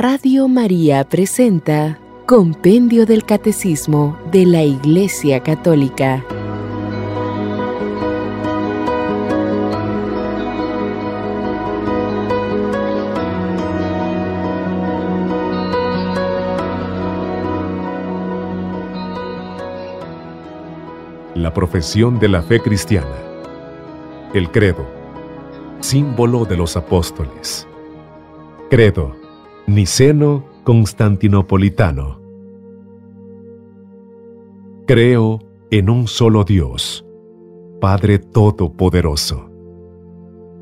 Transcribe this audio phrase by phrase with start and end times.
[0.00, 6.24] Radio María presenta Compendio del Catecismo de la Iglesia Católica.
[21.34, 23.08] La profesión de la fe cristiana.
[24.32, 24.86] El credo,
[25.80, 27.66] símbolo de los apóstoles.
[28.70, 29.27] Credo,
[29.68, 32.22] niceno constantinopolitano.
[34.86, 37.04] Creo en un solo Dios,
[37.78, 39.50] Padre Todopoderoso,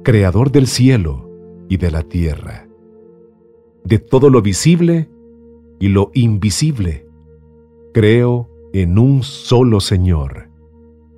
[0.03, 1.31] Creador del cielo
[1.69, 2.67] y de la tierra,
[3.85, 5.09] de todo lo visible
[5.79, 7.07] y lo invisible.
[7.95, 10.51] Creo en un solo Señor,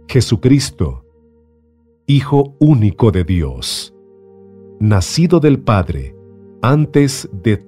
[0.08, 1.04] Jesucristo,
[2.06, 3.94] Hijo único de Dios,
[4.78, 6.14] nacido del Padre,
[6.62, 7.67] antes de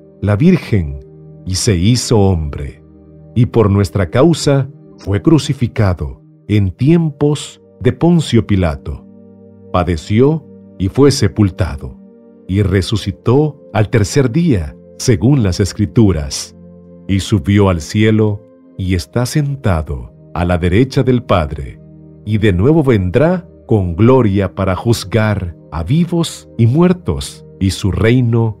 [0.21, 0.99] la Virgen,
[1.47, 2.83] y se hizo hombre,
[3.33, 4.69] y por nuestra causa
[4.99, 9.03] fue crucificado en tiempos de Poncio Pilato.
[9.73, 10.45] Padeció
[10.77, 11.97] y fue sepultado,
[12.47, 16.55] y resucitó al tercer día, según las Escrituras,
[17.07, 18.43] y subió al cielo
[18.77, 21.79] y está sentado a la derecha del Padre,
[22.25, 28.60] y de nuevo vendrá con gloria para juzgar a vivos y muertos, y su reino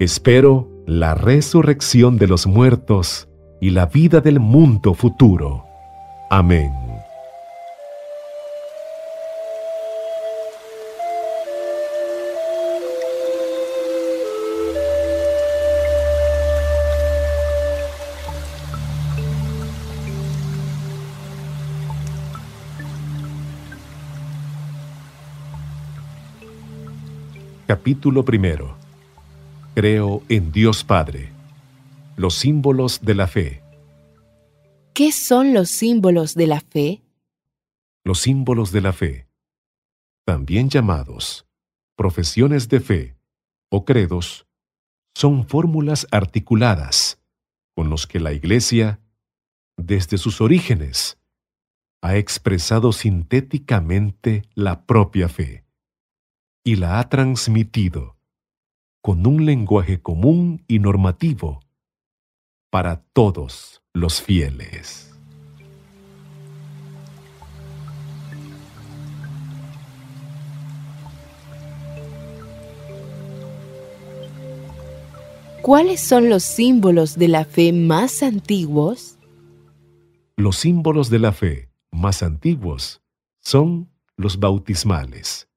[0.00, 3.28] Espero la resurrección de los muertos
[3.60, 5.66] y la vida del mundo futuro.
[6.30, 6.72] Amén.
[27.66, 28.80] Capítulo primero.
[29.80, 31.32] Creo en Dios Padre.
[32.14, 33.62] Los símbolos de la fe.
[34.92, 37.00] ¿Qué son los símbolos de la fe?
[38.04, 39.26] Los símbolos de la fe,
[40.26, 41.46] también llamados
[41.96, 43.16] profesiones de fe
[43.70, 44.46] o credos,
[45.14, 47.18] son fórmulas articuladas
[47.74, 49.00] con los que la Iglesia,
[49.78, 51.18] desde sus orígenes,
[52.02, 55.64] ha expresado sintéticamente la propia fe
[56.66, 58.19] y la ha transmitido
[59.02, 61.60] con un lenguaje común y normativo
[62.70, 65.06] para todos los fieles.
[75.62, 79.18] ¿Cuáles son los símbolos de la fe más antiguos?
[80.36, 83.02] Los símbolos de la fe más antiguos
[83.40, 85.48] son los bautismales,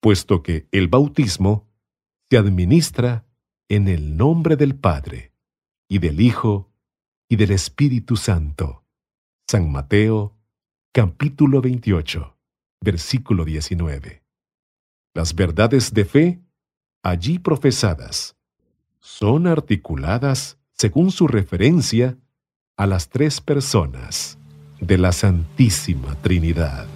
[0.00, 1.71] puesto que el bautismo
[2.32, 3.26] se administra
[3.68, 5.34] en el nombre del Padre,
[5.86, 6.72] y del Hijo,
[7.28, 8.86] y del Espíritu Santo.
[9.46, 10.38] San Mateo,
[10.94, 12.34] capítulo 28,
[12.80, 14.22] versículo 19.
[15.12, 16.42] Las verdades de fe,
[17.02, 18.34] allí profesadas,
[18.98, 22.16] son articuladas según su referencia
[22.78, 24.38] a las tres personas
[24.80, 26.88] de la Santísima Trinidad.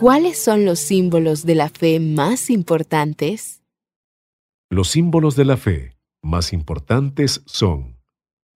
[0.00, 3.62] ¿Cuáles son los símbolos de la fe más importantes?
[4.70, 7.98] Los símbolos de la fe más importantes son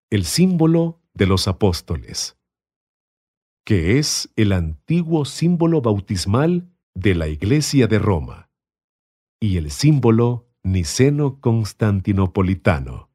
[0.08, 2.38] el símbolo de los apóstoles,
[3.62, 8.48] que es el antiguo símbolo bautismal de la Iglesia de Roma,
[9.38, 13.10] y el símbolo niceno-constantinopolitano,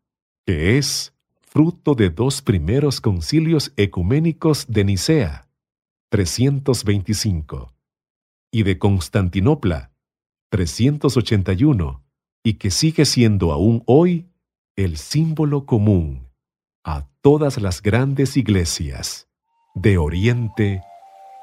[0.45, 5.49] que es fruto de dos primeros concilios ecuménicos de Nicea,
[6.11, 7.73] 325,
[8.51, 9.91] y de Constantinopla,
[10.49, 12.03] 381,
[12.43, 14.29] y que sigue siendo aún hoy
[14.75, 16.29] el símbolo común
[16.83, 19.27] a todas las grandes iglesias
[19.75, 20.81] de Oriente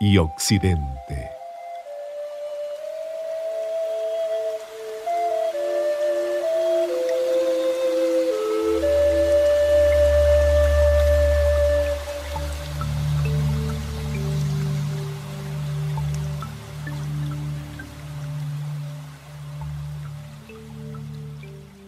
[0.01, 1.36] y Occidente.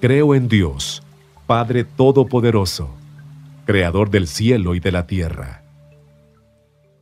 [0.01, 1.03] Creo en Dios,
[1.49, 2.95] Padre Todopoderoso,
[3.67, 5.65] Creador del cielo y de la tierra.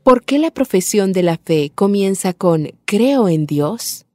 [0.02, 4.06] ¿Por qué la profesión de la fe comienza con creo en Dios?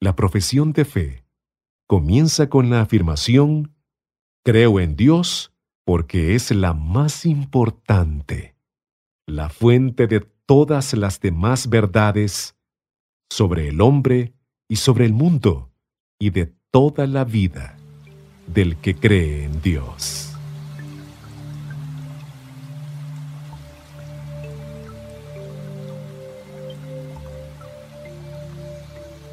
[0.00, 1.24] La profesión de fe
[1.86, 3.74] comienza con la afirmación
[4.42, 5.52] creo en Dios
[5.84, 8.56] porque es la más importante,
[9.26, 12.56] la fuente de todas las demás verdades
[13.28, 14.32] sobre el hombre
[14.66, 15.70] y sobre el mundo
[16.18, 17.74] y de toda la vida
[18.46, 20.30] del que cree en Dios.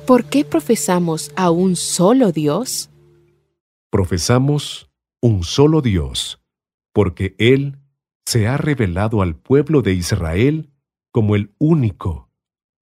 [0.07, 2.89] ¿Por qué profesamos a un solo Dios?
[3.89, 4.89] Profesamos
[5.21, 6.39] un solo Dios,
[6.93, 7.77] porque Él
[8.25, 10.71] se ha revelado al pueblo de Israel
[11.11, 12.29] como el único,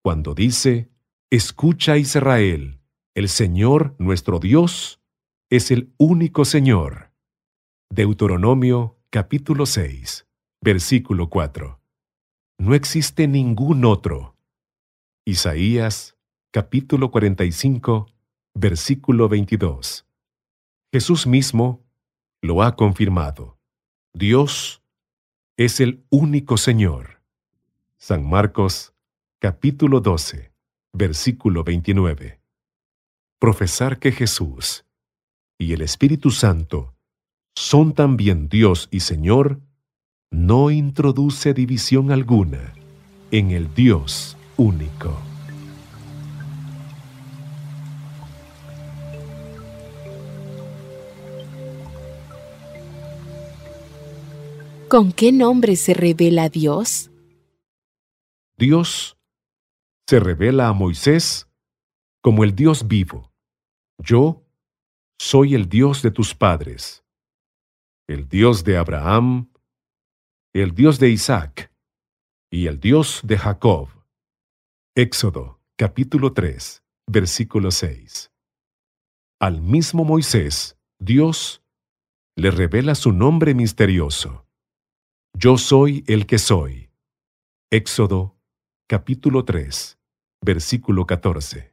[0.02, 0.90] cuando dice,
[1.30, 2.79] Escucha Israel,
[3.14, 5.00] el Señor nuestro Dios
[5.50, 7.12] es el único Señor.
[7.90, 10.28] Deuteronomio capítulo 6,
[10.60, 11.80] versículo 4.
[12.58, 14.36] No existe ningún otro.
[15.24, 16.16] Isaías
[16.52, 18.06] capítulo 45,
[18.54, 20.06] versículo 22.
[20.92, 21.84] Jesús mismo
[22.40, 23.58] lo ha confirmado.
[24.14, 24.84] Dios
[25.56, 27.22] es el único Señor.
[27.98, 28.94] San Marcos
[29.40, 30.52] capítulo 12,
[30.92, 32.39] versículo 29
[33.40, 34.84] profesar que Jesús
[35.58, 36.94] y el Espíritu Santo
[37.56, 39.62] son también Dios y Señor,
[40.30, 42.74] no introduce división alguna
[43.30, 45.18] en el Dios único.
[54.88, 57.10] ¿Con qué nombre se revela Dios?
[58.58, 59.16] Dios
[60.06, 61.48] se revela a Moisés
[62.20, 63.29] como el Dios vivo
[64.00, 64.42] yo
[65.18, 67.04] soy el Dios de tus padres,
[68.08, 69.50] el Dios de Abraham,
[70.54, 71.72] el Dios de Isaac
[72.50, 73.88] y el Dios de Jacob.
[74.96, 78.32] Éxodo capítulo 3, versículo 6.
[79.38, 81.62] Al mismo Moisés, Dios
[82.36, 84.46] le revela su nombre misterioso.
[85.34, 86.90] Yo soy el que soy.
[87.70, 88.36] Éxodo
[88.88, 89.98] capítulo 3,
[90.42, 91.69] versículo 14.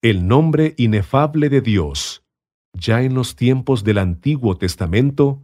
[0.00, 2.22] El nombre inefable de Dios,
[2.72, 5.42] ya en los tiempos del Antiguo Testamento,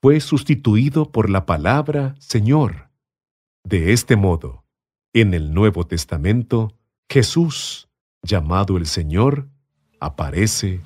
[0.00, 2.88] fue sustituido por la palabra Señor.
[3.64, 4.64] De este modo,
[5.12, 6.72] en el Nuevo Testamento,
[7.10, 7.90] Jesús,
[8.22, 9.50] llamado el Señor,
[10.00, 10.80] aparece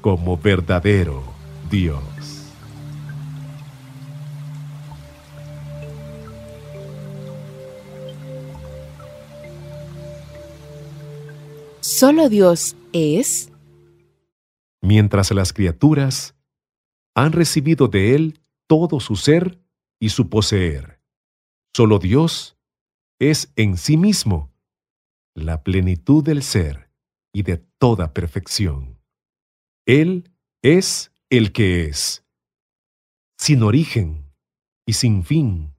[0.00, 1.22] como verdadero
[1.70, 2.19] Dios.
[11.80, 13.50] ¿Solo Dios es?
[14.82, 16.34] Mientras las criaturas
[17.14, 19.58] han recibido de Él todo su ser
[19.98, 21.00] y su poseer.
[21.74, 22.58] Solo Dios
[23.18, 24.52] es en sí mismo
[25.34, 26.90] la plenitud del ser
[27.32, 28.98] y de toda perfección.
[29.86, 30.30] Él
[30.62, 32.26] es el que es,
[33.38, 34.30] sin origen
[34.84, 35.74] y sin fin.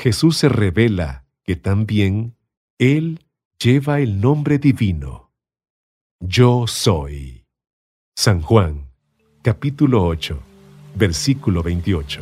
[0.00, 2.36] Jesús se revela que también
[2.78, 3.27] Él
[3.60, 5.32] lleva el nombre divino.
[6.20, 7.44] Yo soy.
[8.16, 8.88] San Juan,
[9.42, 10.40] capítulo 8,
[10.94, 12.20] versículo 28.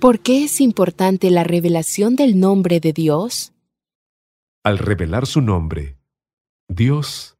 [0.00, 3.52] ¿Por qué es importante la revelación del nombre de Dios?
[4.64, 5.96] Al revelar su nombre,
[6.68, 7.37] Dios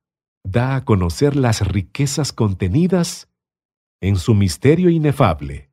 [0.51, 3.29] da a conocer las riquezas contenidas
[4.01, 5.71] en su misterio inefable.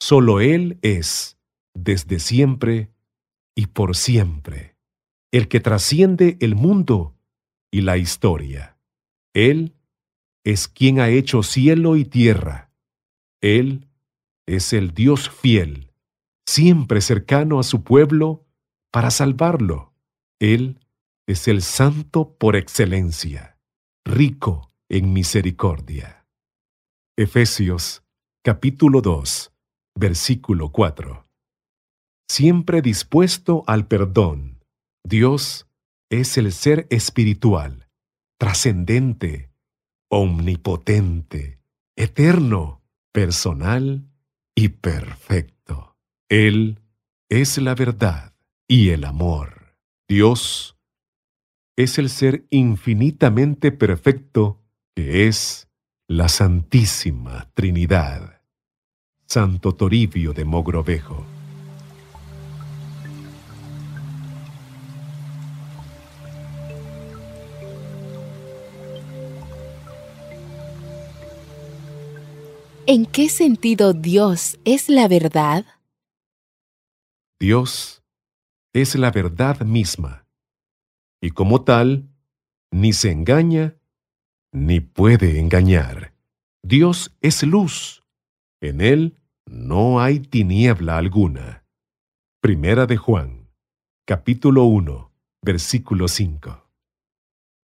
[0.00, 1.38] Solo Él es,
[1.74, 2.92] desde siempre
[3.54, 4.76] y por siempre,
[5.32, 7.16] el que trasciende el mundo
[7.70, 8.78] y la historia.
[9.34, 9.74] Él
[10.44, 12.72] es quien ha hecho cielo y tierra.
[13.42, 13.88] Él
[14.46, 15.92] es el Dios fiel,
[16.46, 18.46] siempre cercano a su pueblo
[18.90, 19.92] para salvarlo.
[20.40, 20.80] Él
[21.26, 23.57] es el santo por excelencia
[24.08, 26.26] rico en misericordia.
[27.14, 28.02] Efesios
[28.42, 29.52] capítulo 2,
[29.94, 31.26] versículo 4.
[32.26, 34.64] Siempre dispuesto al perdón,
[35.04, 35.68] Dios
[36.10, 37.90] es el ser espiritual,
[38.38, 39.50] trascendente,
[40.10, 41.60] omnipotente,
[41.94, 44.08] eterno, personal
[44.54, 45.96] y perfecto.
[46.30, 46.80] Él
[47.28, 48.34] es la verdad
[48.66, 49.76] y el amor.
[50.08, 50.77] Dios
[51.78, 54.60] es el ser infinitamente perfecto
[54.96, 55.68] que es
[56.08, 58.42] la Santísima Trinidad.
[59.26, 61.24] Santo Toribio de Mogrovejo.
[72.86, 75.64] ¿En qué sentido Dios es la verdad?
[77.38, 78.02] Dios
[78.72, 80.26] es la verdad misma,
[81.20, 82.08] y como tal,
[82.70, 83.76] ni se engaña,
[84.52, 86.14] ni puede engañar.
[86.62, 88.04] Dios es luz,
[88.60, 91.64] en Él no hay tiniebla alguna.
[92.40, 93.48] Primera de Juan,
[94.06, 96.68] capítulo 1, versículo 5.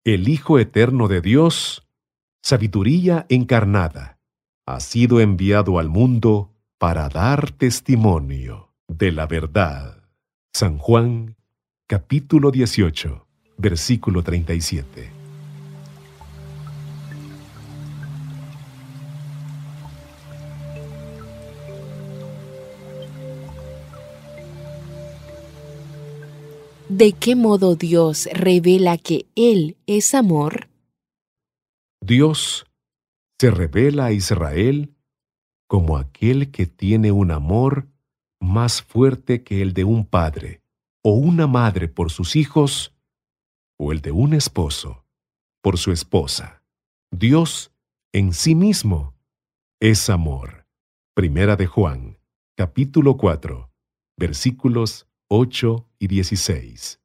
[0.03, 1.88] El Hijo Eterno de Dios,
[2.41, 4.20] sabiduría encarnada,
[4.65, 10.03] ha sido enviado al mundo para dar testimonio de la verdad.
[10.53, 11.36] San Juan,
[11.88, 13.28] capítulo 18,
[13.59, 15.11] versículo 37.
[26.87, 30.69] ¿De qué modo Dios revela que Él es amor?
[32.01, 32.65] Dios
[33.39, 34.95] se revela a Israel
[35.67, 37.87] como aquel que tiene un amor
[38.39, 40.61] más fuerte que el de un padre
[41.03, 42.93] o una madre por sus hijos
[43.79, 45.05] o el de un esposo
[45.62, 46.63] por su esposa.
[47.12, 47.71] Dios
[48.13, 49.15] en sí mismo
[49.79, 50.67] es amor.
[51.15, 52.19] Primera de Juan,
[52.55, 53.71] capítulo 4,
[54.17, 57.01] versículos 8 y 16.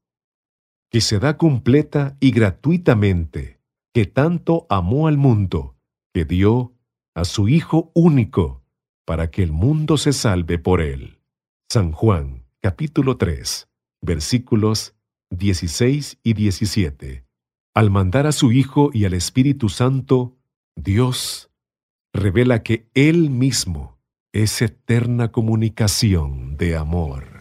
[0.90, 3.60] Que se da completa y gratuitamente,
[3.92, 5.76] que tanto amó al mundo,
[6.12, 6.74] que dio
[7.14, 8.62] a su Hijo único
[9.04, 11.20] para que el mundo se salve por él.
[11.68, 13.68] San Juan, capítulo 3,
[14.00, 14.93] versículos
[15.36, 17.24] 16 y 17.
[17.74, 20.36] Al mandar a su Hijo y al Espíritu Santo,
[20.76, 21.50] Dios
[22.12, 23.98] revela que Él mismo
[24.32, 27.34] es eterna comunicación de amor.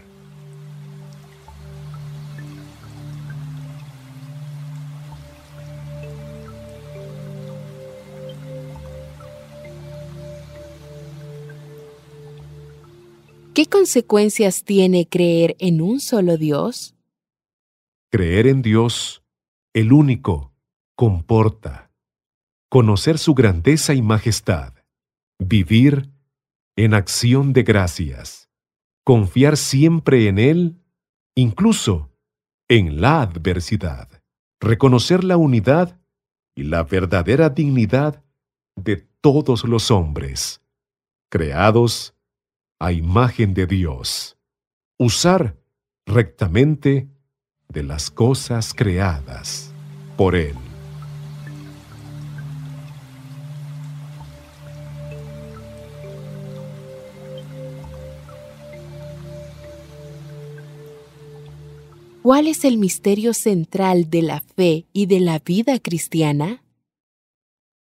[13.54, 16.93] ¿Qué consecuencias tiene creer en un solo Dios?
[18.14, 19.24] Creer en Dios,
[19.74, 20.54] el único,
[20.96, 21.92] comporta.
[22.70, 24.76] Conocer su grandeza y majestad,
[25.40, 26.12] vivir
[26.76, 28.52] en acción de gracias,
[29.04, 30.80] confiar siempre en Él,
[31.34, 32.12] incluso
[32.70, 34.22] en la adversidad,
[34.62, 36.00] reconocer la unidad
[36.56, 38.24] y la verdadera dignidad
[38.76, 40.62] de todos los hombres,
[41.32, 42.16] creados
[42.80, 44.38] a imagen de Dios,
[45.00, 45.58] usar
[46.06, 47.10] rectamente
[47.74, 49.74] de las cosas creadas
[50.16, 50.56] por Él.
[62.22, 66.64] ¿Cuál es el misterio central de la fe y de la vida cristiana?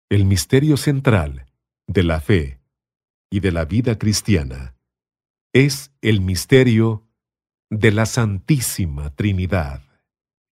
[0.10, 1.46] El misterio central
[1.88, 2.62] de la fe
[3.30, 4.76] y de la vida cristiana
[5.52, 7.04] es el misterio
[7.80, 9.82] de la Santísima Trinidad.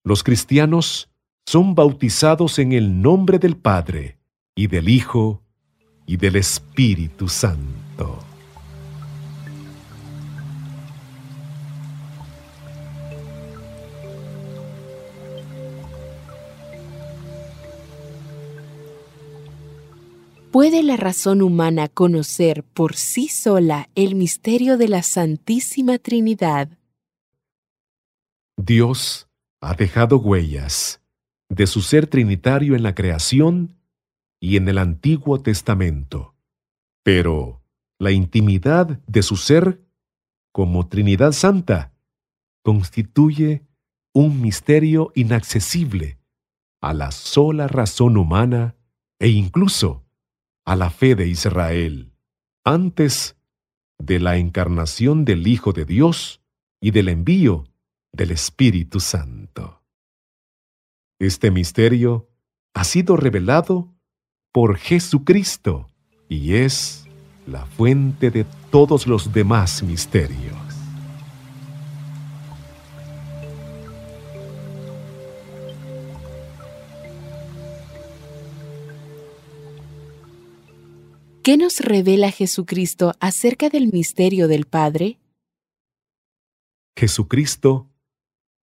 [0.03, 1.09] Los cristianos
[1.45, 4.17] son bautizados en el nombre del Padre
[4.55, 5.43] y del Hijo
[6.05, 8.19] y del Espíritu Santo.
[20.51, 26.80] ¿Puede la razón humana conocer por sí sola el misterio de la Santísima Trinidad?
[28.65, 29.27] Dios
[29.59, 31.01] ha dejado huellas
[31.49, 33.75] de su ser trinitario en la creación
[34.39, 36.35] y en el Antiguo Testamento,
[37.03, 37.63] pero
[37.99, 39.81] la intimidad de su ser
[40.51, 41.93] como Trinidad Santa
[42.63, 43.63] constituye
[44.13, 46.19] un misterio inaccesible
[46.81, 48.75] a la sola razón humana
[49.19, 50.05] e incluso
[50.65, 52.13] a la fe de Israel.
[52.63, 53.37] Antes
[53.97, 56.41] de la encarnación del Hijo de Dios
[56.79, 57.70] y del envío
[58.13, 59.81] del Espíritu Santo.
[61.19, 62.29] Este misterio
[62.73, 63.93] ha sido revelado
[64.51, 65.87] por Jesucristo
[66.27, 67.05] y es
[67.47, 70.55] la fuente de todos los demás misterios.
[81.43, 85.17] ¿Qué nos revela Jesucristo acerca del misterio del Padre?
[86.95, 87.90] Jesucristo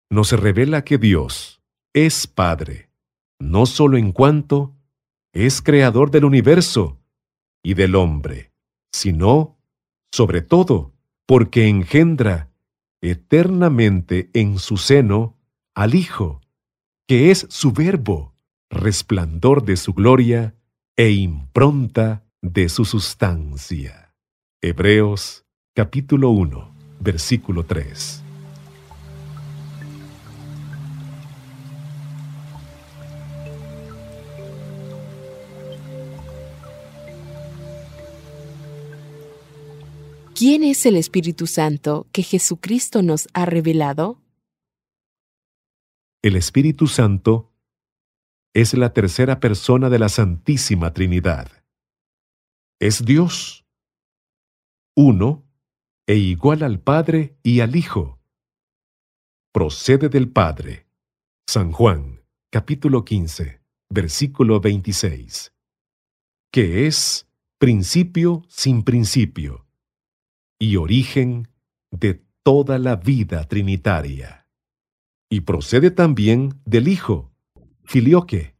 [0.09, 1.61] nos revela que Dios
[1.93, 2.89] es Padre,
[3.39, 4.75] no solo en cuanto
[5.33, 6.99] es creador del universo
[7.63, 8.51] y del hombre,
[8.91, 9.59] sino,
[10.11, 10.93] sobre todo,
[11.27, 12.51] porque engendra
[13.01, 15.37] eternamente en su seno
[15.75, 16.41] al Hijo,
[17.07, 18.33] que es su verbo,
[18.69, 20.55] resplandor de su gloria
[20.97, 24.15] e impronta de su sustancia.
[24.61, 28.28] Hebreos capítulo 1, versículo 3.
[40.39, 44.21] ¿Quién es el Espíritu Santo que Jesucristo nos ha revelado?
[46.21, 47.51] El Espíritu Santo
[48.53, 51.59] es la tercera persona de la Santísima Trinidad
[52.79, 53.65] es Dios,
[54.95, 55.45] uno
[56.07, 58.21] e igual al Padre y al Hijo.
[59.51, 60.87] Procede del Padre.
[61.49, 65.53] San Juan, capítulo 15, versículo 26.
[66.49, 67.27] Que es
[67.57, 69.68] principio sin principio
[70.59, 71.47] y origen
[71.89, 74.47] de toda la vida trinitaria.
[75.29, 77.31] Y procede también del Hijo,
[77.85, 78.55] filioque,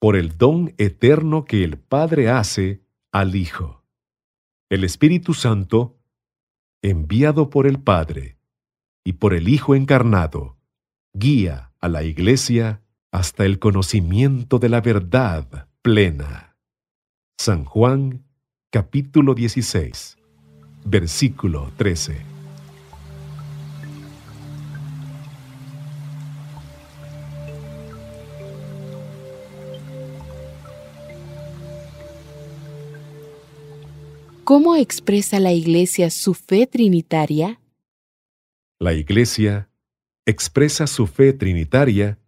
[0.00, 2.82] por el don eterno que el Padre hace
[3.12, 3.84] al Hijo.
[4.70, 5.98] El Espíritu Santo,
[6.82, 8.38] enviado por el Padre
[9.04, 10.56] y por el Hijo encarnado,
[11.12, 12.82] guía a la Iglesia
[13.12, 16.56] hasta el conocimiento de la verdad plena.
[17.38, 18.24] San Juan
[18.70, 20.16] capítulo 16,
[20.84, 22.32] versículo 13.
[34.44, 37.60] ¿Cómo expresa la Iglesia su fe trinitaria?
[38.78, 39.70] La Iglesia
[40.26, 42.18] expresa su fe trinitaria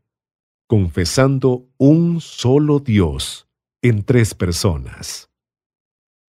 [0.66, 3.46] confesando un solo Dios
[3.82, 5.28] en tres personas,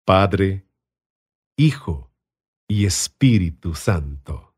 [0.04, 0.66] Padre,
[1.56, 2.13] Hijo
[2.68, 4.54] y Espíritu Santo.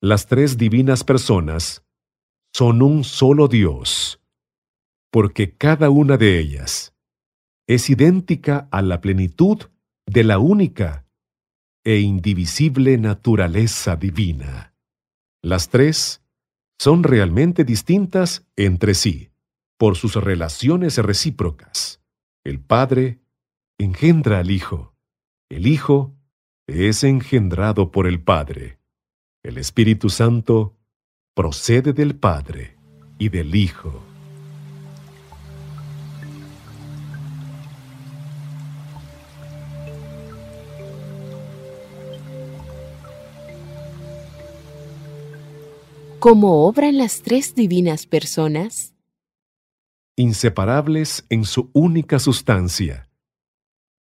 [0.00, 1.84] Las tres divinas personas
[2.52, 4.20] son un solo Dios,
[5.10, 6.94] porque cada una de ellas
[7.66, 9.70] es idéntica a la plenitud
[10.06, 11.06] de la única
[11.84, 14.74] e indivisible naturaleza divina.
[15.42, 16.22] Las tres
[16.78, 19.30] son realmente distintas entre sí
[19.78, 22.00] por sus relaciones recíprocas.
[22.44, 23.20] El Padre
[23.78, 24.94] engendra al Hijo.
[25.50, 26.13] El Hijo
[26.66, 28.78] es engendrado por el Padre.
[29.42, 30.76] El Espíritu Santo
[31.34, 32.76] procede del Padre
[33.18, 34.02] y del Hijo.
[46.18, 48.94] ¿Cómo obran las tres divinas personas?
[50.16, 53.10] Inseparables en su única sustancia.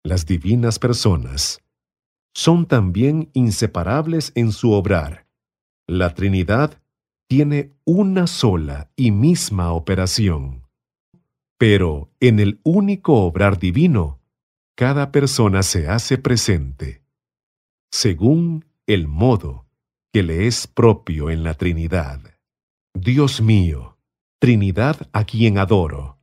[0.02, 1.60] Las divinas personas
[2.36, 5.26] son también inseparables en su obrar.
[5.86, 6.82] La Trinidad
[7.28, 10.62] tiene una sola y misma operación.
[11.56, 14.20] Pero en el único obrar divino,
[14.74, 17.02] cada persona se hace presente,
[17.90, 19.64] según el modo
[20.12, 22.20] que le es propio en la Trinidad.
[22.92, 23.96] Dios mío,
[24.38, 26.18] Trinidad a quien adoro,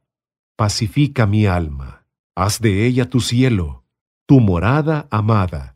[0.56, 3.84] pacifica mi alma, haz de ella tu cielo,
[4.28, 5.73] tu morada amada,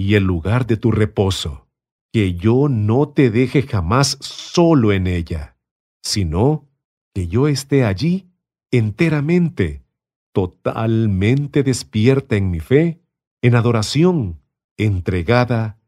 [0.00, 1.68] y el lugar de tu reposo,
[2.10, 5.56] que yo no te deje jamás solo en ella,
[6.02, 6.70] sino
[7.12, 8.30] que yo esté allí
[8.70, 9.84] enteramente,
[10.32, 13.02] totalmente despierta en mi fe,
[13.42, 14.40] en adoración,
[14.78, 15.78] entregada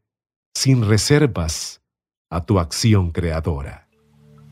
[0.53, 1.81] sin reservas
[2.29, 3.87] a tu acción creadora.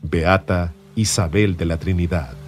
[0.02, 2.41] Beata Isabel de la Trinidad.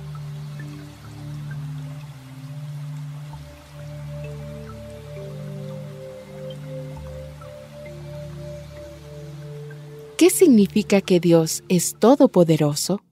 [10.24, 13.04] ¿Qué significa que Dios es todopoderoso?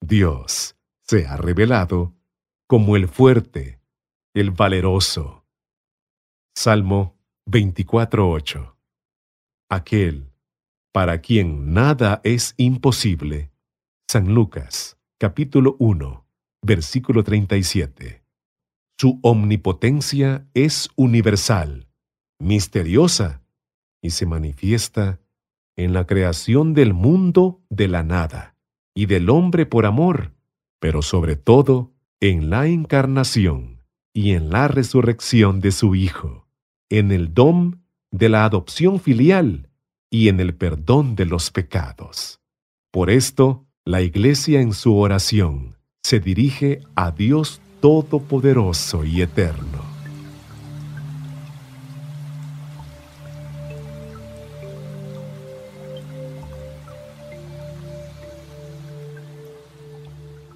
[0.00, 2.14] Dios se ha revelado
[2.68, 3.80] como el fuerte,
[4.32, 5.44] el valeroso.
[6.54, 7.18] Salmo
[7.50, 8.76] 24.8
[9.68, 10.30] Aquel
[10.92, 13.50] para quien nada es imposible.
[14.08, 16.24] San Lucas, capítulo 1,
[16.64, 18.22] versículo 37.
[19.00, 21.88] Su omnipotencia es universal,
[22.38, 23.41] misteriosa,
[24.02, 25.20] y se manifiesta
[25.76, 28.56] en la creación del mundo de la nada
[28.94, 30.32] y del hombre por amor,
[30.80, 36.46] pero sobre todo en la encarnación y en la resurrección de su Hijo,
[36.90, 39.70] en el dom de la adopción filial
[40.10, 42.40] y en el perdón de los pecados.
[42.90, 49.81] Por esto, la Iglesia en su oración se dirige a Dios Todopoderoso y Eterno.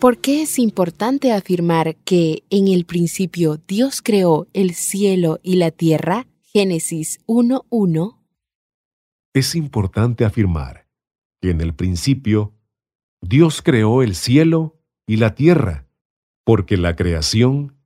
[0.06, 5.72] ¿Por qué es importante afirmar que en el principio Dios creó el cielo y la
[5.72, 6.28] tierra?
[6.42, 8.16] Génesis 1.1.
[9.34, 10.86] Es importante afirmar
[11.42, 12.54] que en el principio
[13.20, 15.88] Dios creó el cielo y la tierra,
[16.44, 17.76] porque la creación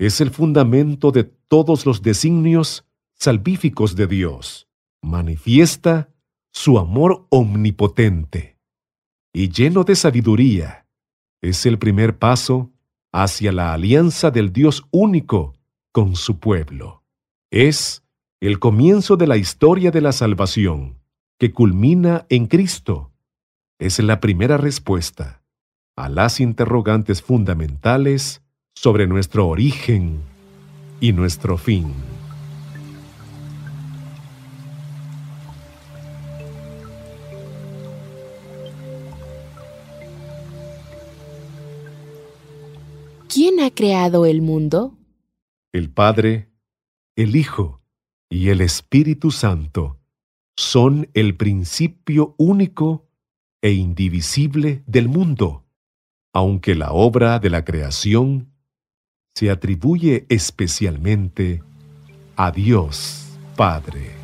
[0.00, 4.68] es el fundamento de todos los designios salvíficos de Dios.
[5.00, 6.12] Manifiesta
[6.52, 8.58] su amor omnipotente
[9.32, 10.87] y lleno de sabiduría
[11.40, 12.70] es el primer paso
[13.12, 15.54] hacia la alianza del Dios único
[15.92, 17.02] con su pueblo.
[17.50, 18.02] Es
[18.40, 20.98] el comienzo de la historia de la salvación,
[21.38, 23.10] que culmina en Cristo.
[23.78, 25.42] Es la primera respuesta
[25.96, 28.42] a las interrogantes fundamentales
[28.74, 30.20] sobre nuestro origen
[31.00, 31.92] y nuestro fin.
[43.48, 44.98] ¿Quién ha creado el mundo?
[45.72, 46.50] El Padre,
[47.16, 47.80] el Hijo
[48.28, 49.98] y el Espíritu Santo
[50.54, 53.08] son el principio único
[53.62, 55.64] e indivisible del mundo,
[56.34, 58.52] aunque la obra de la creación
[59.34, 61.62] se atribuye especialmente
[62.36, 64.17] a Dios Padre.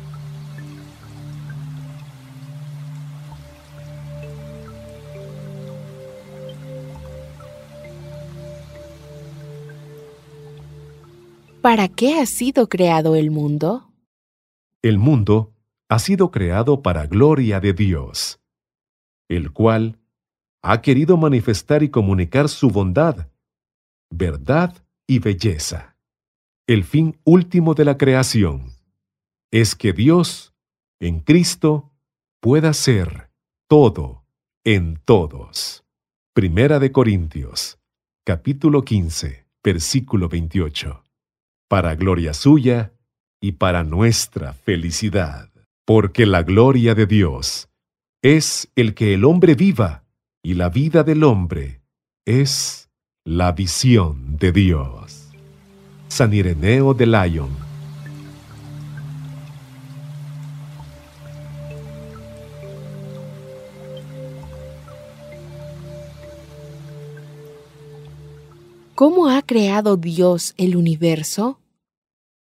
[11.65, 13.91] ¿Para qué ha sido creado el mundo?
[14.83, 15.51] El mundo
[15.89, 18.39] ha sido creado para gloria de Dios,
[19.27, 19.97] el cual
[20.61, 23.29] ha querido manifestar y comunicar su bondad,
[24.11, 24.75] verdad
[25.07, 25.97] y belleza.
[26.67, 28.73] El fin último de la creación
[29.49, 30.53] es que Dios,
[30.99, 31.91] en Cristo,
[32.41, 33.31] pueda ser
[33.67, 34.23] todo
[34.63, 35.83] en todos.
[36.35, 37.79] Primera de Corintios,
[38.23, 41.04] capítulo 15, versículo 28
[41.67, 42.93] para gloria suya
[43.41, 45.49] y para nuestra felicidad.
[45.85, 47.69] Porque la gloria de Dios
[48.21, 50.03] es el que el hombre viva,
[50.43, 51.81] y la vida del hombre
[52.25, 52.89] es
[53.23, 55.29] la visión de Dios.
[56.07, 57.64] San Ireneo de Lyon
[68.95, 71.59] ¿Cómo ha creado Dios el universo?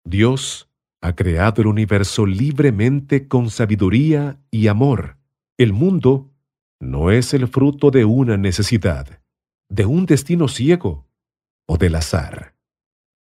[0.04, 0.70] Dios
[1.02, 5.16] ha creado el universo libremente con sabiduría y amor.
[5.58, 6.30] El mundo
[6.78, 9.20] no es el fruto de una necesidad,
[9.68, 11.08] de un destino ciego
[11.66, 12.54] o del azar.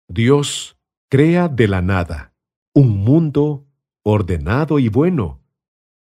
[0.09, 0.77] Dios
[1.09, 2.35] crea de la nada
[2.75, 3.69] un mundo
[4.03, 5.41] ordenado y bueno,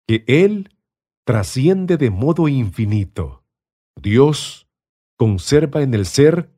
[0.08, 0.76] que Él
[1.24, 3.44] trasciende de modo infinito.
[3.96, 4.68] Dios
[5.18, 6.50] conserva en el ser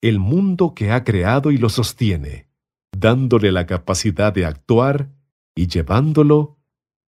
[0.00, 2.48] el mundo que ha creado y lo sostiene,
[2.92, 5.10] dándole la capacidad de actuar
[5.54, 6.58] y llevándolo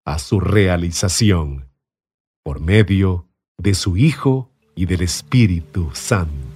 [0.06, 1.70] a su realización
[2.44, 6.47] por medio de su Hijo y del Espíritu Santo.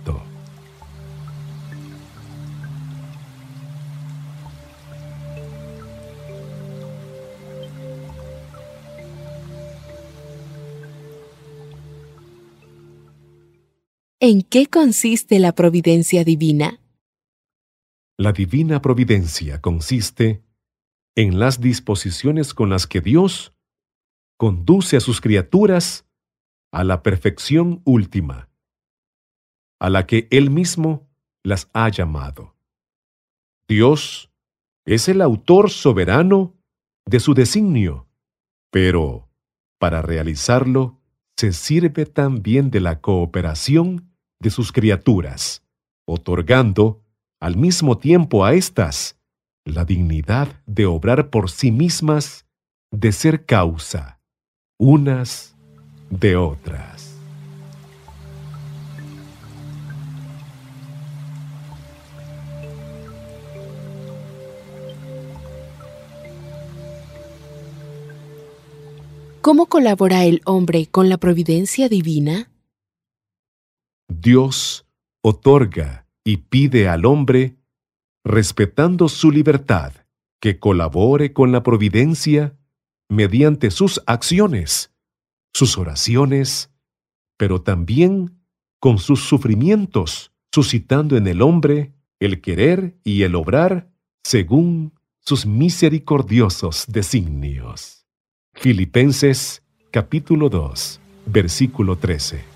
[14.24, 16.80] ¿En qué consiste la providencia divina?
[18.20, 20.44] La divina providencia consiste
[21.16, 23.56] en las disposiciones con las que Dios
[24.38, 26.06] conduce a sus criaturas
[26.72, 28.52] a la perfección última,
[29.80, 31.10] a la que Él mismo
[31.42, 32.56] las ha llamado.
[33.68, 34.32] Dios
[34.86, 36.56] es el autor soberano
[37.08, 38.08] de su designio,
[38.70, 39.32] pero
[39.80, 41.02] para realizarlo
[41.36, 44.11] se sirve también de la cooperación
[44.42, 45.64] de sus criaturas,
[46.06, 47.04] otorgando
[47.40, 49.18] al mismo tiempo a éstas
[49.66, 52.46] la dignidad de obrar por sí mismas,
[52.92, 54.20] de ser causa
[54.80, 55.56] unas
[56.10, 57.16] de otras.
[69.42, 72.51] ¿Cómo colabora el hombre con la providencia divina?
[74.22, 74.86] Dios
[75.22, 77.58] otorga y pide al hombre,
[78.24, 79.94] respetando su libertad,
[80.40, 82.56] que colabore con la providencia
[83.10, 84.94] mediante sus acciones,
[85.54, 86.70] sus oraciones,
[87.38, 88.40] pero también
[88.80, 93.92] con sus sufrimientos, suscitando en el hombre el querer y el obrar
[94.24, 98.06] según sus misericordiosos designios.
[98.54, 102.51] Filipenses capítulo 2, versículo 13.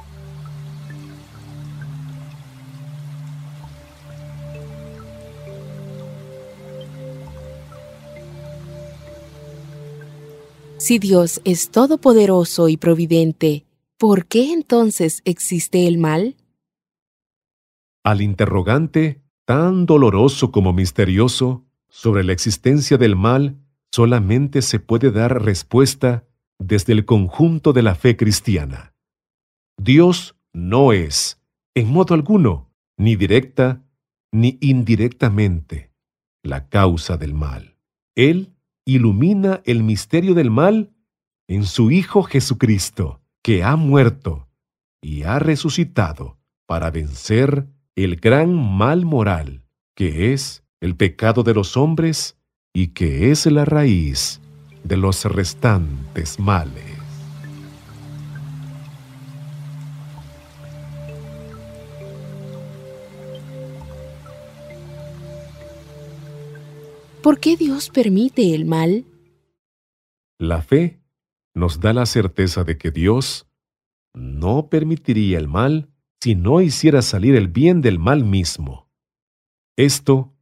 [10.86, 13.66] Si Dios es todopoderoso y providente,
[13.98, 16.36] ¿por qué entonces existe el mal?
[18.04, 23.58] Al interrogante, tan doloroso como misterioso, sobre la existencia del mal,
[23.92, 26.28] solamente se puede dar respuesta
[26.60, 28.94] desde el conjunto de la fe cristiana.
[29.82, 31.42] Dios no es,
[31.74, 33.82] en modo alguno, ni directa
[34.32, 35.92] ni indirectamente,
[36.44, 37.76] la causa del mal.
[38.14, 38.55] Él
[38.86, 40.94] ilumina el misterio del mal
[41.48, 44.48] en su Hijo Jesucristo, que ha muerto
[45.02, 49.64] y ha resucitado para vencer el gran mal moral,
[49.96, 52.38] que es el pecado de los hombres
[52.74, 54.42] y que es la raíz
[54.84, 56.95] de los restantes males.
[67.26, 69.04] ¿Por qué Dios permite el mal?
[70.38, 71.02] La fe
[71.56, 73.48] nos da la certeza de que Dios
[74.14, 75.90] no permitiría el mal
[76.22, 78.92] si no hiciera salir el bien del mal mismo.
[79.76, 80.36] Esto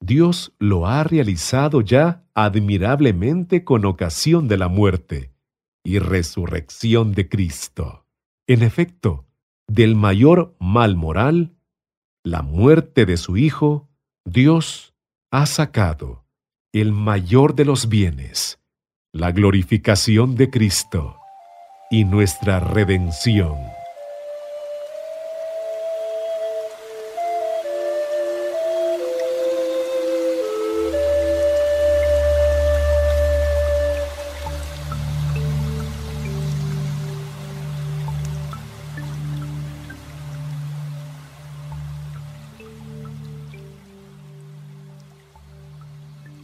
[0.00, 5.32] Dios lo ha realizado ya admirablemente con ocasión de la muerte
[5.82, 8.06] y resurrección de Cristo.
[8.46, 9.26] En efecto,
[9.66, 11.56] del mayor mal moral,
[12.22, 13.88] la muerte de su Hijo,
[14.24, 14.91] Dios
[15.32, 16.26] ha sacado
[16.74, 18.58] el mayor de los bienes,
[19.12, 21.16] la glorificación de Cristo
[21.90, 23.56] y nuestra redención.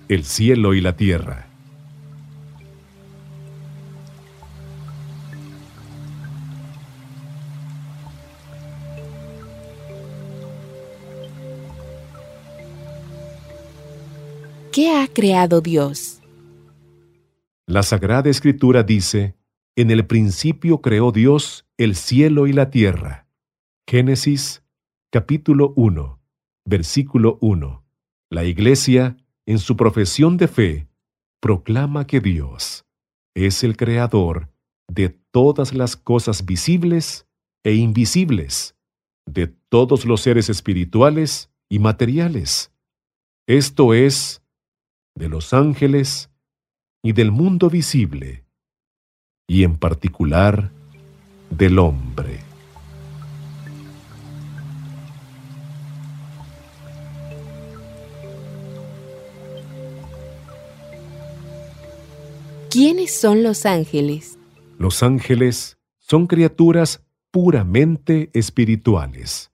[0.09, 1.47] El cielo y la tierra.
[14.73, 16.23] ¿Qué ha creado Dios?
[17.66, 19.35] La Sagrada Escritura dice,
[19.77, 23.27] En el principio creó Dios el cielo y la tierra.
[23.87, 24.62] Génesis
[25.11, 26.18] capítulo 1,
[26.64, 27.85] versículo 1.
[28.31, 29.16] La Iglesia
[29.48, 30.88] en su profesión de fe,
[31.40, 32.84] proclama que Dios
[33.34, 34.50] es el creador
[34.88, 37.26] de todas las cosas visibles
[37.64, 38.76] e invisibles,
[39.24, 42.74] de todos los seres espirituales y materiales.
[43.46, 44.42] Esto es,
[45.14, 46.28] de los ángeles
[47.02, 48.44] y del mundo visible,
[49.48, 50.70] y en particular
[51.48, 52.47] del hombre.
[62.70, 64.38] ¿Quiénes son los ángeles?
[64.78, 69.50] Los ángeles son criaturas puramente espirituales,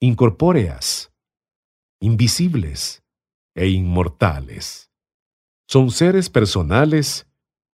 [0.00, 1.10] incorpóreas,
[1.98, 3.02] invisibles
[3.54, 4.90] e inmortales.
[5.66, 7.26] Son seres personales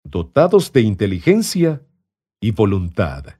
[0.04, 1.82] dotados de inteligencia
[2.38, 3.38] y voluntad.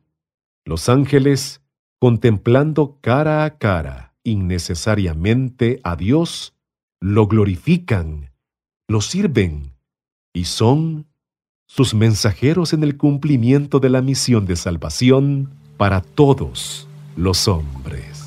[0.65, 1.61] Los ángeles,
[1.99, 6.55] contemplando cara a cara innecesariamente a Dios,
[6.99, 8.33] lo glorifican,
[8.89, 9.77] lo sirven
[10.33, 11.07] y son
[11.67, 18.27] sus mensajeros en el cumplimiento de la misión de salvación para todos los hombres.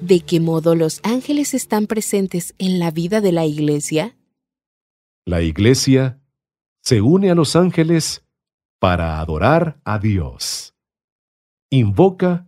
[0.00, 4.16] ¿De qué modo los ángeles están presentes en la vida de la Iglesia?
[5.26, 6.18] La Iglesia
[6.82, 8.24] se une a los ángeles
[8.78, 10.74] para adorar a Dios.
[11.68, 12.47] Invoca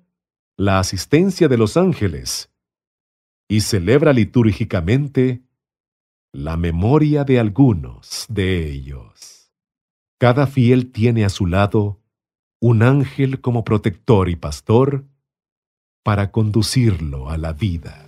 [0.61, 2.51] la asistencia de los ángeles
[3.49, 5.43] y celebra litúrgicamente
[6.35, 9.55] la memoria de algunos de ellos.
[10.19, 12.03] Cada fiel tiene a su lado
[12.61, 15.07] un ángel como protector y pastor
[16.03, 18.05] para conducirlo a la vida.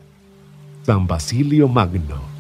[0.83, 2.32] San Basilio Magno.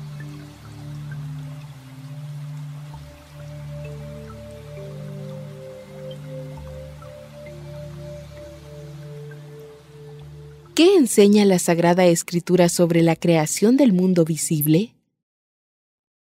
[10.74, 14.94] ¿Qué enseña la Sagrada Escritura sobre la creación del mundo visible?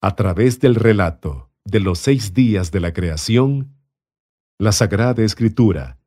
[0.01, 3.75] A través del relato de los seis días de la creación,
[4.57, 5.99] la Sagrada Escritura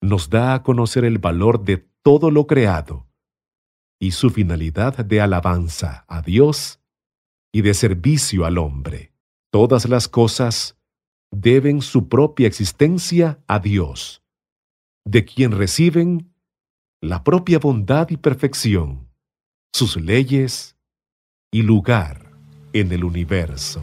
[0.00, 3.06] nos da a conocer el valor de todo lo creado
[4.00, 6.80] y su finalidad de alabanza a Dios
[7.52, 9.12] y de servicio al hombre.
[9.52, 10.78] Todas las cosas
[11.30, 14.22] deben su propia existencia a Dios,
[15.04, 16.30] de quien reciben
[17.02, 19.08] la propia bondad y perfección,
[19.72, 20.76] sus leyes
[21.50, 22.30] y lugar
[22.74, 23.82] en el universo.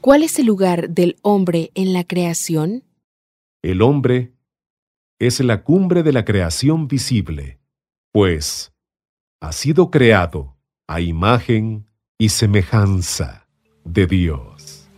[0.00, 2.84] ¿Cuál es el lugar del hombre en la creación?
[3.62, 4.32] El hombre
[5.18, 7.60] es la cumbre de la creación visible,
[8.12, 8.72] pues
[9.40, 10.51] ha sido creado
[10.92, 11.86] a imagen
[12.18, 13.48] y semejanza
[13.82, 14.90] de Dios.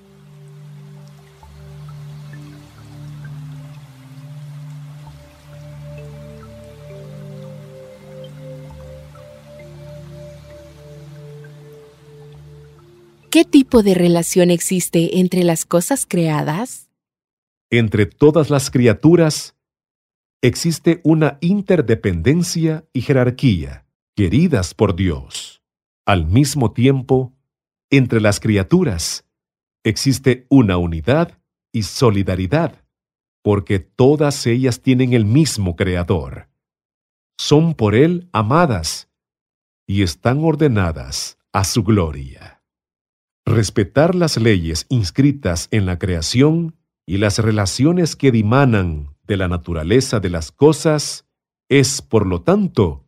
[13.31, 16.91] ¿Qué tipo de relación existe entre las cosas creadas?
[17.71, 19.55] Entre todas las criaturas
[20.43, 25.54] existe una interdependencia y jerarquía queridas por Dios.
[26.07, 27.33] Al mismo tiempo,
[27.90, 29.27] entre las criaturas
[29.85, 31.38] existe una unidad
[31.73, 32.85] y solidaridad,
[33.43, 36.49] porque todas ellas tienen el mismo Creador.
[37.38, 39.11] Son por Él amadas
[39.87, 42.55] y están ordenadas a su gloria
[43.47, 50.21] respetar las leyes inscritas en la creación y las relaciones que dimanan de la naturaleza
[50.21, 51.27] de las cosas
[51.69, 53.07] es, por lo tanto,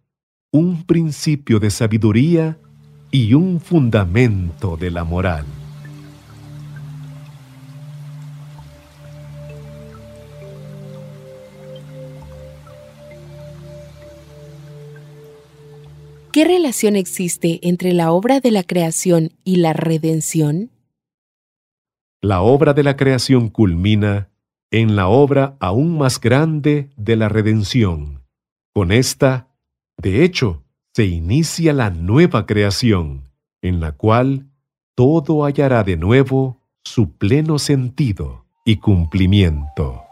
[0.50, 2.60] un principio de sabiduría
[3.16, 5.46] y un fundamento de la moral.
[16.30, 20.70] ¿Qué relación existe entre la obra de la creación y la redención?
[22.20, 24.28] La obra de la creación culmina
[24.70, 28.26] en la obra aún más grande de la redención.
[28.74, 29.48] Con esta,
[29.96, 30.65] de hecho,
[30.96, 33.28] se inicia la nueva creación,
[33.60, 34.46] en la cual
[34.94, 40.05] todo hallará de nuevo su pleno sentido y cumplimiento.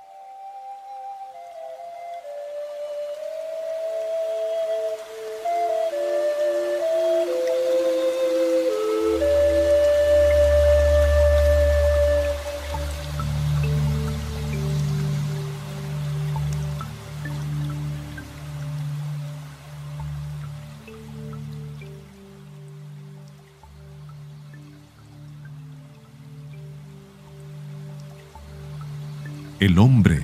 [29.64, 30.22] El hombre.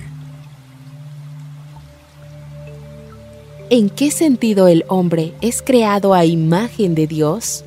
[3.71, 7.65] ¿En qué sentido el hombre es creado a imagen de Dios?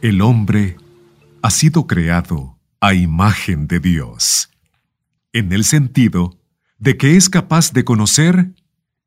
[0.00, 0.76] El hombre
[1.42, 4.48] ha sido creado a imagen de Dios,
[5.32, 6.38] en el sentido
[6.78, 8.52] de que es capaz de conocer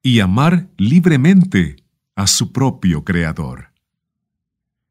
[0.01, 1.77] y amar libremente
[2.15, 3.71] a su propio Creador.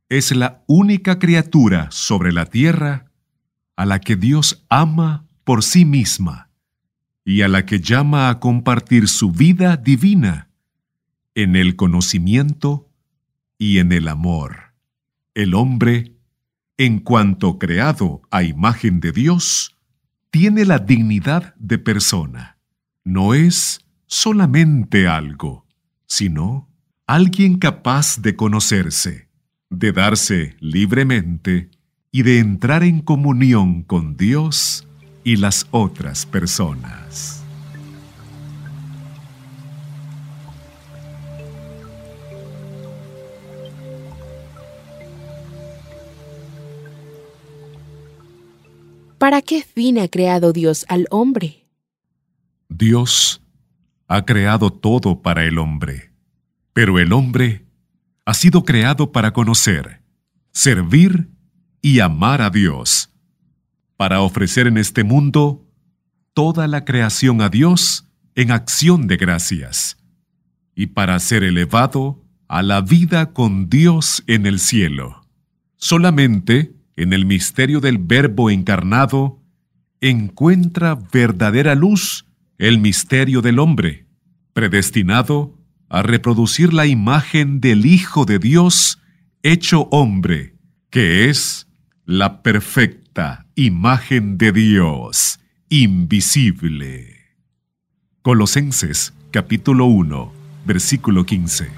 [0.09, 3.13] Es la única criatura sobre la tierra
[3.77, 6.49] a la que Dios ama por sí misma
[7.25, 10.49] y a la que llama a compartir su vida divina
[11.35, 12.91] en el conocimiento
[13.59, 14.75] y en el amor.
[15.35, 16.17] El hombre,
[16.77, 19.77] en cuanto creado a imagen de Dios,
[20.31, 22.59] tiene la dignidad de persona.
[23.05, 25.67] No es solamente algo,
[26.07, 26.69] sino
[27.07, 29.29] alguien capaz de conocerse,
[29.71, 31.71] de darse libremente
[32.11, 34.87] y de entrar en comunión con Dios
[35.25, 37.43] y las otras personas.
[49.19, 51.69] ¿Para qué fin ha creado Dios al hombre?
[52.69, 53.41] Dios
[54.09, 56.11] ha creado todo para el hombre,
[56.73, 57.65] pero el hombre
[58.25, 60.03] ha sido creado para conocer,
[60.51, 61.29] servir
[61.81, 63.12] y amar a Dios
[64.03, 65.65] para ofrecer en este mundo
[66.35, 69.97] toda la creación a Dios en acción de gracias
[70.75, 75.25] y para ser elevado a la vida con Dios en el cielo.
[75.77, 79.41] Solamente en el misterio del Verbo encarnado
[80.01, 82.27] encuentra verdadera luz
[82.59, 84.09] el misterio del hombre,
[84.53, 88.99] predestinado a reproducir la imagen del Hijo de Dios
[89.45, 90.57] hecho hombre,
[90.91, 91.69] que es
[92.05, 95.39] la perfecta imagen de Dios,
[95.69, 97.19] invisible.
[98.23, 100.33] Colosenses capítulo 1,
[100.65, 101.69] versículo 15.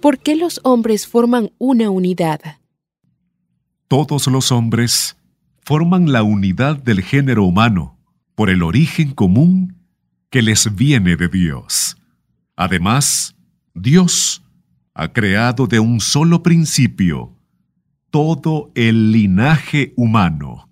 [0.00, 2.40] ¿Por qué los hombres forman una unidad?
[3.88, 5.16] Todos los hombres
[5.64, 7.98] forman la unidad del género humano
[8.36, 9.81] por el origen común
[10.32, 11.94] que les viene de Dios.
[12.56, 13.36] Además,
[13.74, 14.42] Dios
[14.94, 17.36] ha creado de un solo principio
[18.10, 20.70] todo el linaje humano.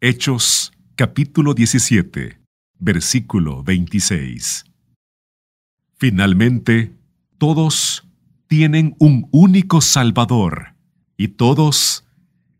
[0.00, 2.40] Hechos capítulo 17,
[2.78, 4.64] versículo 26.
[5.98, 6.96] Finalmente,
[7.36, 8.08] todos
[8.46, 10.74] tienen un único Salvador
[11.18, 12.06] y todos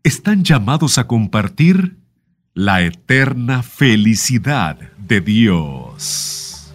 [0.03, 1.98] están llamados a compartir
[2.59, 6.73] la eterna felicidad de Dios.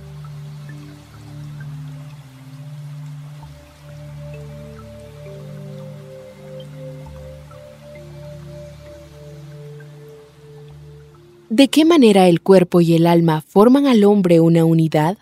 [11.51, 15.19] ¿De qué manera el cuerpo y el alma forman al hombre una unidad?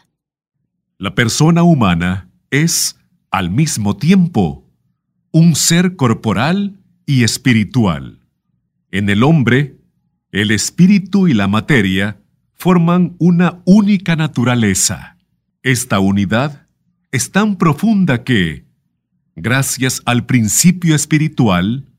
[0.96, 3.00] La persona humana es
[3.32, 4.64] al mismo tiempo
[5.32, 8.20] un ser corporal y espiritual.
[8.92, 9.81] En el hombre,
[10.32, 12.20] el espíritu y la materia
[12.54, 15.18] forman una única naturaleza.
[15.62, 16.66] Esta unidad
[17.12, 18.64] es tan profunda que,
[19.36, 21.92] gracias al principio espiritual,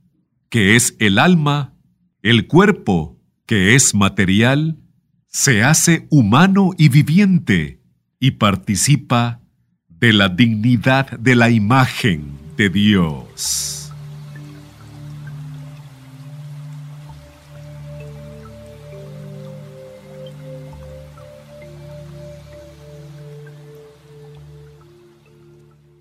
[0.50, 1.76] que es el alma,
[2.24, 4.80] el cuerpo, que es material,
[5.28, 7.82] se hace humano y viviente
[8.20, 9.42] y participa
[9.88, 13.83] de la dignidad de la imagen de Dios.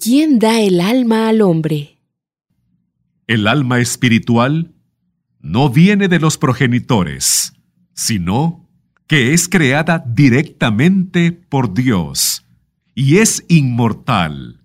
[0.02, 2.00] ¿Quién da el alma al hombre?
[3.28, 4.74] El alma espiritual
[5.38, 7.52] no viene de los progenitores,
[7.94, 8.68] sino
[9.06, 12.44] que es creada directamente por Dios
[12.96, 14.64] y es inmortal.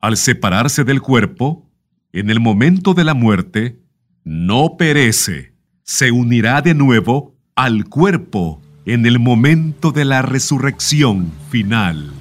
[0.00, 1.68] Al separarse del cuerpo,
[2.14, 3.82] en el momento de la muerte,
[4.24, 5.52] no perece,
[5.82, 12.14] se unirá de nuevo al cuerpo en el momento de la resurrección final.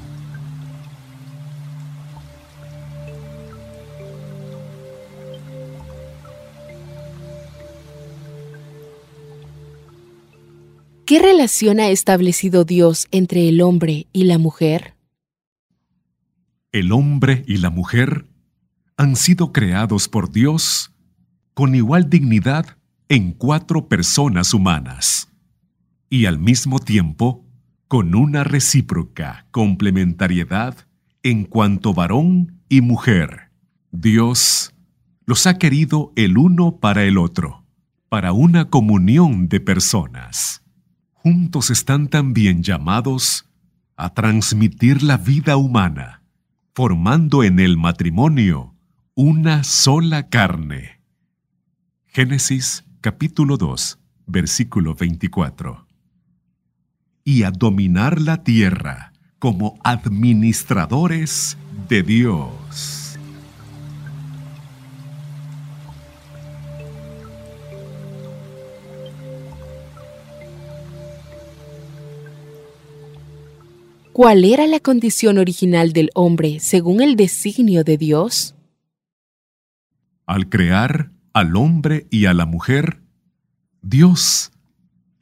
[11.10, 14.94] ¿Qué relación ha establecido Dios entre el hombre y la mujer?
[16.72, 18.28] el hombre y la mujer
[18.96, 20.94] han sido creados por Dios
[21.56, 25.34] con igual dignidad en cuatro personas humanas
[26.12, 27.44] y al mismo tiempo
[27.88, 30.78] con una recíproca complementariedad
[31.24, 33.50] en cuanto varón y mujer.
[33.92, 34.76] Dios
[35.26, 37.66] los ha querido el uno para el otro,
[38.10, 40.62] para una comunión de personas.
[41.22, 43.46] Juntos están también llamados
[43.96, 46.20] a transmitir la vida humana
[46.80, 48.74] formando en el matrimonio
[49.14, 51.02] una sola carne.
[52.06, 55.86] Génesis capítulo 2, versículo 24.
[57.26, 61.58] Y a dominar la tierra como administradores
[61.90, 62.50] de Dios.
[74.20, 78.54] ¿Cuál era la condición original del hombre según el designio de Dios?
[80.26, 83.02] Al crear al hombre y a la mujer,
[83.82, 84.52] Dios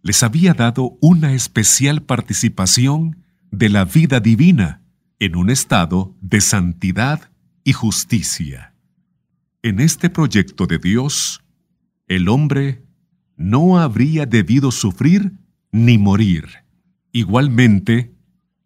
[0.02, 4.82] les había dado una especial participación de la vida divina
[5.20, 7.30] en un estado de santidad
[7.64, 8.74] y justicia.
[9.62, 11.44] En este proyecto de Dios,
[12.08, 12.82] el hombre
[13.36, 15.34] no habría debido sufrir
[15.72, 16.48] ni morir.
[17.12, 18.17] Igualmente,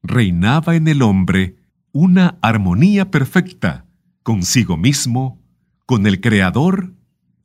[0.04, 1.56] reinaba en el hombre
[1.92, 3.86] una armonía perfecta
[4.24, 5.42] consigo mismo,
[5.86, 6.94] con el Creador,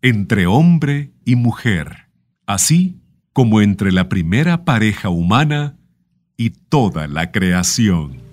[0.02, 2.08] entre hombre y mujer,
[2.46, 3.00] así
[3.32, 5.76] como entre la primera pareja humana
[6.36, 8.25] y toda la creación.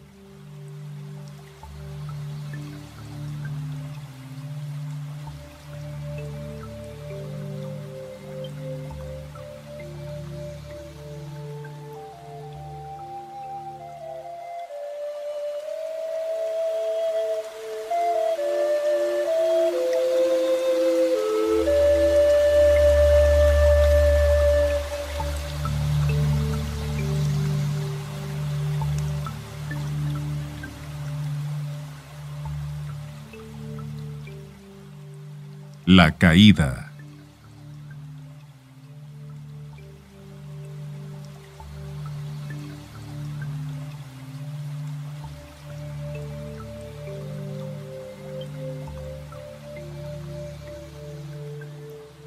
[35.95, 36.91] La caída.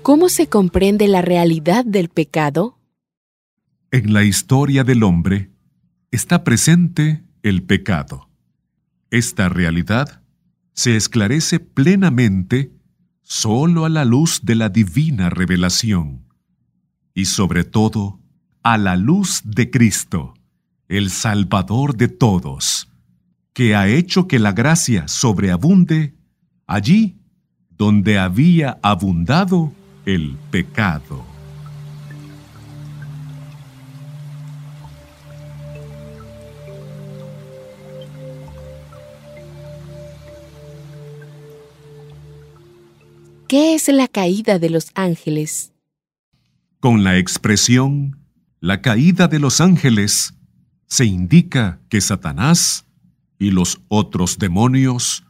[0.02, 2.78] ¿Cómo se comprende la realidad del pecado?
[3.90, 5.50] En la historia del hombre
[6.12, 8.28] está presente el pecado.
[9.10, 10.22] Esta realidad
[10.72, 12.75] se esclarece plenamente
[13.28, 16.28] solo a la luz de la divina revelación
[17.12, 18.20] y sobre todo
[18.62, 20.34] a la luz de Cristo,
[20.88, 22.88] el Salvador de todos,
[23.52, 26.14] que ha hecho que la gracia sobreabunde
[26.68, 27.18] allí
[27.70, 29.72] donde había abundado
[30.04, 31.35] el pecado.
[43.48, 45.72] ¿Qué es la caída de los ángeles?
[46.80, 48.18] Con la expresión
[48.58, 50.34] la caída de los ángeles
[50.88, 52.86] se indica que Satanás
[53.38, 55.24] y los otros demonios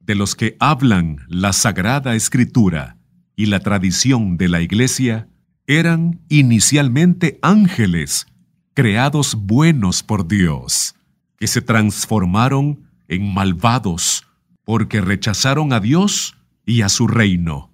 [0.00, 2.96] de los que hablan la Sagrada Escritura
[3.36, 5.28] y la tradición de la Iglesia
[5.68, 8.26] eran inicialmente ángeles
[8.74, 10.96] creados buenos por Dios,
[11.36, 14.26] que se transformaron en malvados
[14.64, 16.36] porque rechazaron a Dios
[16.66, 17.72] y a su reino,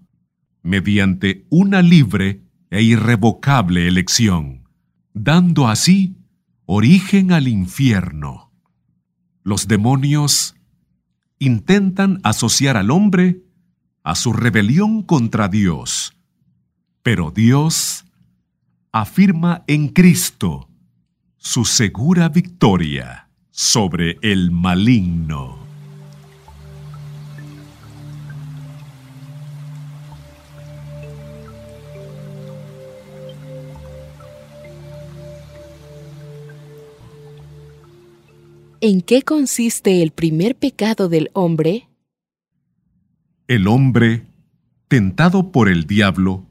[0.63, 4.69] mediante una libre e irrevocable elección,
[5.15, 6.17] dando así
[6.67, 8.53] origen al infierno.
[9.43, 10.55] Los demonios
[11.39, 13.43] intentan asociar al hombre
[14.05, 16.15] a su rebelión contra Dios.
[17.03, 18.05] Pero Dios
[18.93, 20.69] afirma en Cristo
[21.39, 25.62] su segura victoria sobre el maligno.
[38.85, 41.89] ¿En qué consiste el primer pecado del hombre?
[43.47, 44.27] El hombre,
[44.89, 46.49] tentado por el diablo,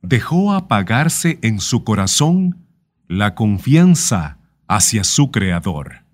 [0.00, 2.64] dejó apagarse en su corazón
[3.08, 4.38] la confianza
[4.68, 6.06] hacia su Creador,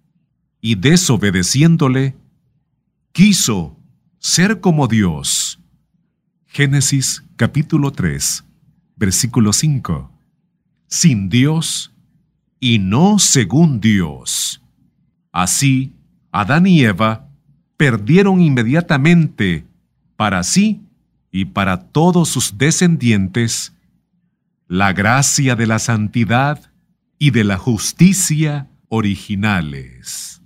[0.60, 2.16] y desobedeciéndole,
[3.12, 3.76] quiso
[4.18, 5.60] ser como Dios.
[6.46, 8.42] Génesis capítulo 3,
[8.96, 10.10] versículo 5.
[10.88, 11.92] Sin Dios
[12.58, 14.60] y no según Dios.
[15.36, 15.92] Así,
[16.32, 17.28] Adán y Eva
[17.76, 19.66] perdieron inmediatamente
[20.16, 20.80] para sí
[21.30, 23.74] y para todos sus descendientes,
[24.66, 26.72] la gracia de la santidad
[27.18, 30.40] y de la justicia originales.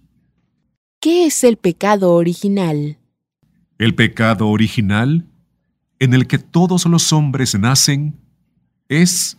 [0.99, 2.99] ¿Qué es el pecado original?
[3.79, 5.25] El pecado original,
[6.01, 8.19] en el que todos los hombres nacen,
[8.89, 9.39] es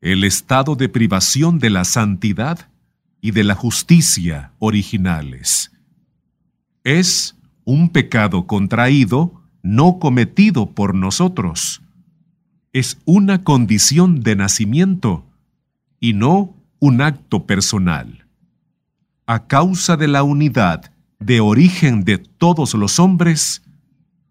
[0.00, 2.68] el estado de privación de la santidad
[3.26, 5.72] y de la justicia originales.
[6.84, 11.82] Es un pecado contraído no cometido por nosotros.
[12.72, 15.26] Es una condición de nacimiento
[15.98, 18.28] y no un acto personal.
[19.26, 23.64] A causa de la unidad de origen de todos los hombres,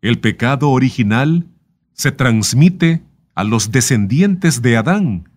[0.02, 1.46] el pecado original
[1.92, 5.30] se transmite a los descendientes de Adán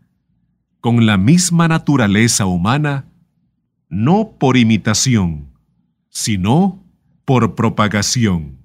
[0.80, 3.06] con la misma naturaleza humana,
[3.89, 5.49] no por imitación,
[6.09, 6.84] sino
[7.24, 8.59] por propagación.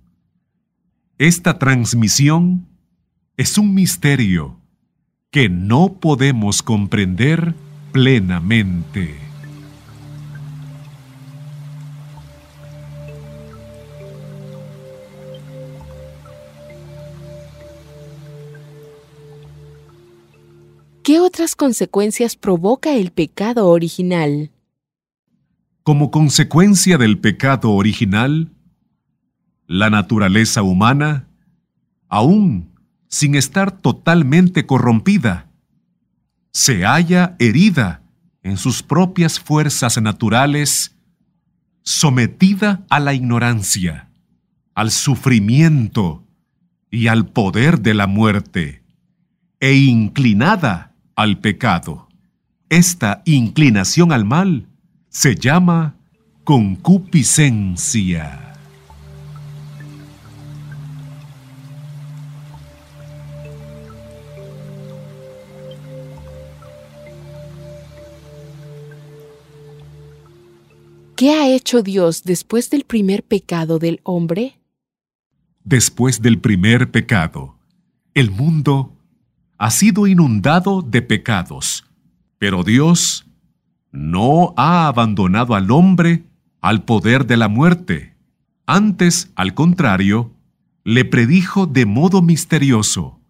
[1.18, 2.68] Esta transmisión
[3.38, 4.60] es un misterio
[5.32, 7.56] que no podemos comprender
[7.92, 9.24] plenamente.
[21.04, 24.53] ¿Qué otras consecuencias provoca el pecado original?
[25.84, 28.54] Como consecuencia del pecado original,
[29.68, 31.28] la naturaleza humana,
[32.08, 32.72] aún
[33.10, 35.52] sin estar totalmente corrompida,
[36.54, 38.02] se halla herida
[38.44, 40.96] en sus propias fuerzas naturales,
[41.82, 44.10] sometida a la ignorancia,
[44.76, 46.26] al sufrimiento
[46.90, 48.84] y al poder de la muerte,
[49.60, 52.08] e inclinada al pecado.
[52.70, 54.70] Esta inclinación al mal
[55.14, 55.96] se llama
[56.44, 58.40] concupiscencia.
[71.16, 74.58] ¿Qué ha hecho Dios después del primer pecado del hombre?
[75.64, 77.56] después del primer pecado.
[78.14, 78.98] El mundo
[79.58, 81.86] ha sido inundado de pecados,
[82.38, 83.26] pero Dios
[83.94, 86.24] no ha abandonado al hombre
[86.60, 88.16] al poder de la muerte.
[88.66, 90.34] Antes, al contrario,
[90.84, 93.22] le predijo de modo misterioso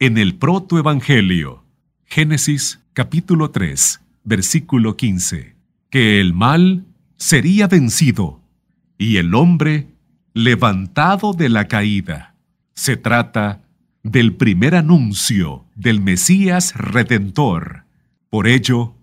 [0.00, 1.64] en el protoevangelio,
[2.04, 5.54] Génesis capítulo 3, versículo 15,
[5.90, 6.84] que el mal
[7.16, 8.40] sería vencido
[8.98, 9.88] y el hombre
[10.32, 12.34] levantado de la caída.
[12.74, 13.62] Se trata
[14.02, 17.84] del primer anuncio del Mesías Redentor.
[18.30, 18.95] Por ello,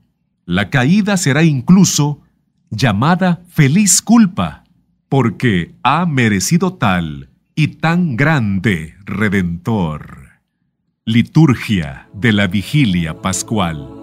[0.46, 2.22] la caída será incluso
[2.70, 4.64] llamada feliz culpa,
[5.10, 10.42] porque ha merecido tal y tan grande Redentor.
[11.06, 14.03] Liturgia de la Vigilia Pascual.